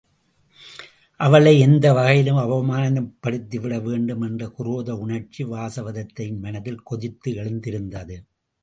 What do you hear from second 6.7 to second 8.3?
கொதித்து எழுந்திருந்தது.